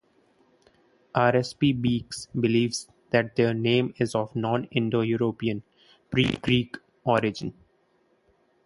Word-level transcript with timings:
R. 1.13 1.35
S. 1.35 1.53
P. 1.53 1.73
Beekes 1.73 2.25
believes 2.33 2.87
that 3.11 3.35
their 3.35 3.53
name 3.53 3.93
is 3.99 4.15
of 4.15 4.35
non-Indo-European, 4.35 5.61
pre-Greek 6.09 6.75
origin. 7.03 7.53